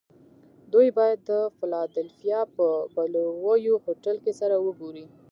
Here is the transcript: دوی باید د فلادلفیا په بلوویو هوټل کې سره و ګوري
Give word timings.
دوی 0.73 0.87
باید 0.97 1.19
د 1.29 1.31
فلادلفیا 1.57 2.39
په 2.55 2.65
بلوویو 2.95 3.75
هوټل 3.85 4.15
کې 4.23 4.33
سره 4.39 4.55
و 4.59 4.65
ګوري 4.79 5.05